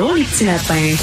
[0.00, 0.96] Les petits lapins.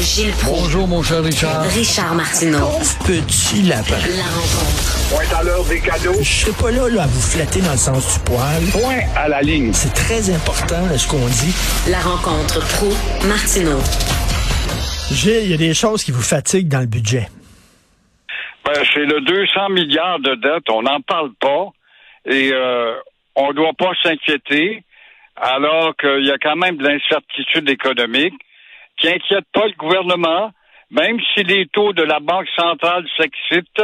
[0.00, 0.62] Gilles Proulx.
[0.62, 1.62] Bonjour, mon cher Richard.
[1.64, 2.70] Richard Martineau.
[3.06, 3.98] Petit lapin.
[4.16, 5.10] La rencontre.
[5.10, 6.14] Point à l'heure des cadeaux.
[6.22, 8.62] Je serai pas là, là à vous flatter dans le sens du poil.
[8.72, 9.74] Point à la ligne.
[9.74, 11.54] C'est très important là, ce qu'on dit.
[11.90, 12.88] La rencontre pro
[13.28, 13.78] martineau
[15.12, 17.28] Gilles, il y a des choses qui vous fatiguent dans le budget.
[18.64, 20.70] Ben, c'est le 200 milliards de dettes.
[20.70, 21.66] On n'en parle pas.
[22.24, 22.94] Et euh,
[23.36, 24.82] on ne doit pas s'inquiéter,
[25.36, 28.34] alors qu'il y a quand même de l'incertitude économique
[28.98, 30.50] qui inquiète pas le gouvernement,
[30.90, 33.82] même si les taux de la Banque centrale s'excitent,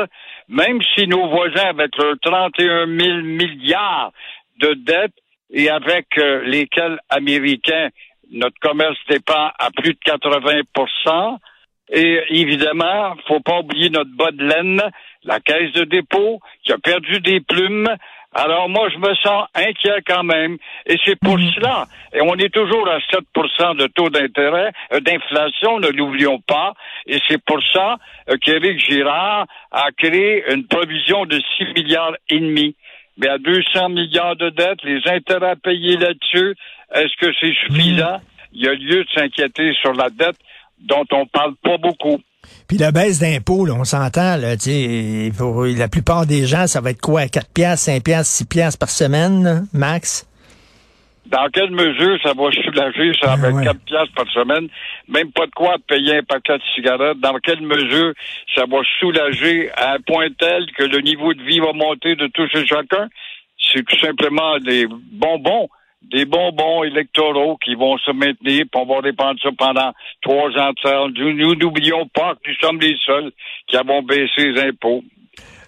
[0.48, 4.12] même si nos voisins, avec leurs 31 000 milliards
[4.60, 5.14] de dettes
[5.50, 7.88] et avec euh, lesquels Américains,
[8.30, 11.38] notre commerce dépend à plus de 80%
[11.88, 14.82] et évidemment, faut pas oublier notre bas de laine,
[15.22, 17.88] la caisse de dépôt, qui a perdu des plumes.
[18.38, 20.58] Alors moi, je me sens inquiet quand même.
[20.84, 21.86] Et c'est pour cela.
[22.12, 23.20] Et on est toujours à 7
[23.78, 26.74] de taux d'intérêt, euh, d'inflation, ne l'oublions pas.
[27.06, 27.96] Et c'est pour ça
[28.28, 32.76] euh, qu'Éric Girard a créé une provision de 6 milliards et demi.
[33.16, 36.54] Mais à 200 milliards de dettes, les intérêts à payer là-dessus,
[36.94, 38.18] est-ce que c'est suffisant?
[38.52, 40.36] Il y a lieu de s'inquiéter sur la dette
[40.78, 42.20] dont on parle pas beaucoup.
[42.68, 44.36] Puis la baisse d'impôts, on s'entend,
[45.36, 48.78] pour la plupart des gens, ça va être quoi, 4 piastres, 5 piastres, 6 piastres
[48.78, 50.26] par semaine, là, max?
[51.26, 53.64] Dans quelle mesure ça va soulager, ça Ah, avec ouais.
[53.64, 54.68] 4 piastres par semaine,
[55.08, 58.12] même pas de quoi payer un paquet de cigarettes, dans quelle mesure
[58.54, 62.28] ça va soulager à un point tel que le niveau de vie va monter de
[62.28, 63.08] tous et chacun?
[63.72, 65.68] C'est tout simplement des bonbons,
[66.10, 69.92] des bonbons électoraux qui vont se maintenir, puis on va dépendre ça pendant
[70.22, 71.06] trois ans de ça.
[71.14, 73.32] Nous n'oublions pas que nous sommes les seuls
[73.66, 75.02] qui avons baissé les impôts.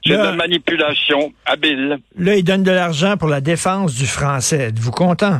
[0.04, 1.98] C'est de la manipulation habile.
[2.16, 4.68] Là, ils donnent de l'argent pour la défense du français.
[4.68, 5.38] Êtes-vous content?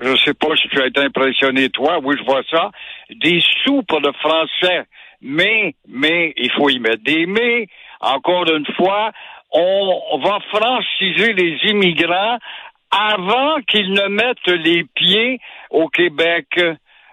[0.00, 1.98] Je sais pas si tu as été impressionné, toi.
[2.02, 2.70] Oui, je vois ça.
[3.10, 4.84] Des sous pour le français.
[5.22, 7.66] Mais, mais, il faut y mettre des mais.
[8.00, 9.12] Encore une fois,
[9.50, 12.38] on va franciser les immigrants
[12.94, 15.40] avant qu'ils ne mettent les pieds
[15.70, 16.46] au Québec.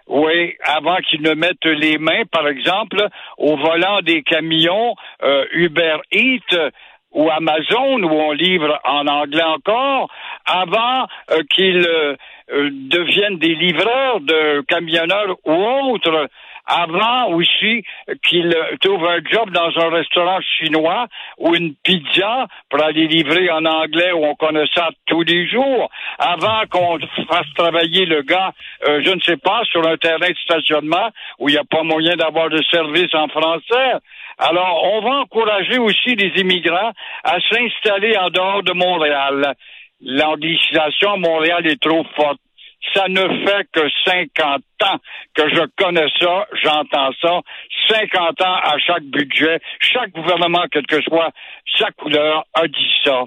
[0.08, 5.98] Oui, avant qu'ils ne mettent les mains, par exemple, au volant des camions euh, Uber
[6.12, 6.72] Eats
[7.12, 10.10] ou Amazon, où on livre en anglais encore,
[10.46, 12.16] avant euh, qu'ils euh,
[12.50, 15.54] deviennent des livreurs de camionneurs ou
[15.92, 16.30] autres,
[16.66, 17.84] avant aussi
[18.24, 21.08] qu'ils euh, trouvent un job dans un restaurant chinois
[21.38, 25.90] ou une pizza pour aller livrer en anglais où on connaît ça tous les jours,
[26.22, 28.54] avant qu'on fasse travailler le gars,
[28.88, 31.10] euh, je ne sais pas, sur un terrain de stationnement
[31.40, 33.94] où il n'y a pas moyen d'avoir de service en français.
[34.38, 36.92] Alors, on va encourager aussi les immigrants
[37.24, 39.56] à s'installer en dehors de Montréal.
[40.02, 42.40] L'anglicisation à Montréal est trop forte.
[42.94, 44.98] Ça ne fait que 50 ans
[45.36, 47.42] que je connais ça, j'entends ça.
[47.90, 49.60] 50 ans à chaque budget.
[49.80, 51.32] Chaque gouvernement, quelle que soit
[51.78, 53.24] sa couleur, a dit ça.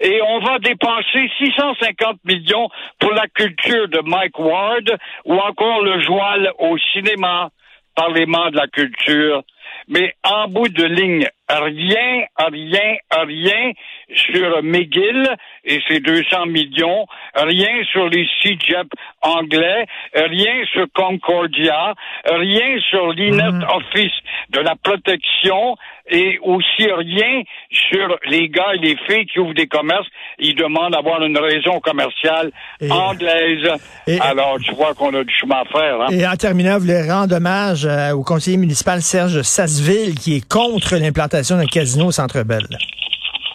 [0.00, 2.68] Et on va dépenser 650 millions
[2.98, 7.50] pour la culture de Mike Ward ou encore le joual au cinéma.
[7.94, 9.44] Parlement de la culture.
[9.88, 13.72] Mais en bout de ligne, rien, rien, rien
[14.14, 15.28] sur McGill
[15.64, 18.88] et ses 200 millions, rien sur les CJEP
[19.22, 24.12] anglais, rien sur Concordia, rien sur l'Inet Office
[24.50, 25.76] de la protection
[26.10, 30.06] et aussi rien sur les gars et les filles qui ouvrent des commerces.
[30.38, 32.50] Ils demandent d'avoir une raison commerciale
[32.80, 33.68] Et- anglaise.
[34.06, 36.00] et- Alors, tu vois qu'on a du chemin à faire.
[36.02, 36.06] Hein?
[36.10, 40.48] Et en terminant, vous voulez rendre hommage euh, au conseiller municipal Serge Sasseville qui est
[40.48, 42.66] contre l'implantation d'un casino au Centre Bell.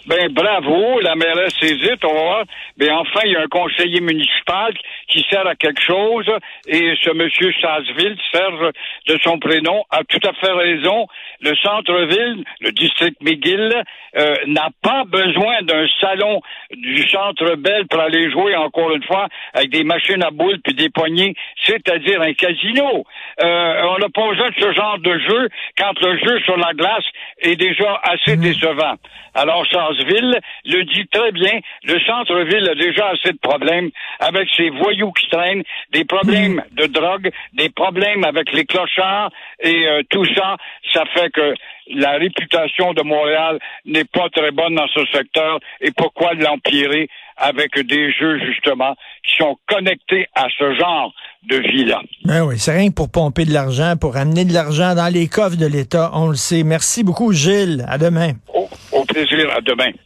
[0.06, 2.44] Ben bravo, la mairesse hésite, on va voir.
[2.78, 4.72] Mais enfin, il y a un conseiller municipal
[5.10, 6.26] qui sert à quelque chose
[6.66, 8.70] et ce monsieur Sasseville, Serge
[9.08, 11.06] de son prénom, a tout à fait raison.
[11.40, 13.82] Le centre-ville, le district McGill,
[14.16, 16.40] euh, n'a pas besoin d'un salon
[16.72, 20.74] du centre Bell pour aller jouer encore une fois avec des machines à boules puis
[20.74, 21.34] des poignées,
[21.64, 23.04] c'est-à-dire un casino.
[23.42, 25.48] Euh, on n'a pas besoin de ce genre de jeu
[25.78, 27.04] quand le jeu sur la glace
[27.40, 28.96] est déjà assez décevant.
[29.34, 34.70] Alors, Sarsville le dit très bien, le centre-ville a déjà assez de problèmes avec ses
[34.70, 35.62] voyous qui traînent,
[35.92, 39.30] des problèmes de drogue, des problèmes avec les clochards,
[39.60, 40.56] et euh, tout ça,
[40.92, 41.54] ça fait que
[41.92, 47.08] la réputation de Montréal n'est pas très bonne dans ce secteur, et pourquoi l'empirer
[47.40, 48.94] avec des jeux, justement,
[49.24, 51.12] qui sont connectés à ce genre
[51.48, 52.02] de vie-là.
[52.24, 55.26] Ben oui, c'est rien que pour pomper de l'argent, pour amener de l'argent dans les
[55.26, 56.62] coffres de l'État, on le sait.
[56.62, 57.84] Merci beaucoup, Gilles.
[57.88, 58.32] À demain.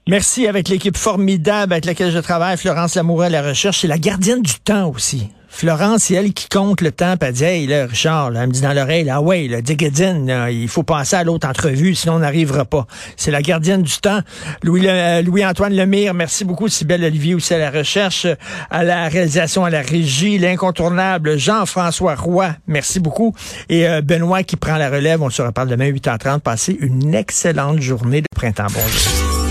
[0.09, 3.81] Merci avec l'équipe formidable avec laquelle je travaille, Florence Lamoureux à la recherche.
[3.81, 5.29] C'est la gardienne du temps aussi.
[5.57, 8.53] Florence, c'est elle qui compte le temps, elle dit, hey, là, Richard, là, elle me
[8.53, 12.19] dit dans l'oreille, ah ouais, là, Diggedin, il faut passer à l'autre entrevue, sinon on
[12.19, 12.89] n'arrivera pas.
[13.17, 14.19] C'est la gardienne du temps.
[14.65, 16.67] Louis, euh, Louis-Antoine Lemire, merci beaucoup.
[16.67, 18.27] Sybelle Olivier aussi à la recherche,
[18.69, 23.33] à la réalisation, à la régie, l'incontournable Jean-François Roy, merci beaucoup.
[23.69, 26.41] Et euh, Benoît qui prend la relève, on se reparle demain 8h30.
[26.41, 28.67] Passez une excellente journée de printemps.
[28.73, 29.34] Bonjour.